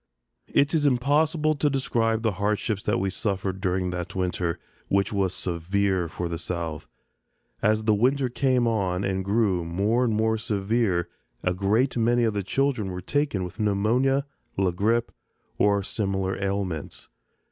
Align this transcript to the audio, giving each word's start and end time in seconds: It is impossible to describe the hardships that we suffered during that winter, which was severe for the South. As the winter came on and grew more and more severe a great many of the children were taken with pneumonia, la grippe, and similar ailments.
It 0.47 0.73
is 0.73 0.87
impossible 0.87 1.53
to 1.53 1.69
describe 1.69 2.23
the 2.23 2.31
hardships 2.41 2.81
that 2.85 2.97
we 2.99 3.11
suffered 3.11 3.61
during 3.61 3.91
that 3.91 4.15
winter, 4.15 4.57
which 4.87 5.13
was 5.13 5.31
severe 5.31 6.07
for 6.07 6.27
the 6.27 6.39
South. 6.39 6.87
As 7.61 7.83
the 7.83 7.93
winter 7.93 8.27
came 8.27 8.67
on 8.67 9.03
and 9.03 9.23
grew 9.23 9.63
more 9.63 10.03
and 10.03 10.15
more 10.15 10.39
severe 10.39 11.07
a 11.43 11.53
great 11.53 11.97
many 11.97 12.23
of 12.23 12.33
the 12.33 12.41
children 12.41 12.89
were 12.89 12.99
taken 12.99 13.43
with 13.43 13.59
pneumonia, 13.59 14.25
la 14.57 14.71
grippe, 14.71 15.11
and 15.59 15.85
similar 15.85 16.35
ailments. 16.43 17.07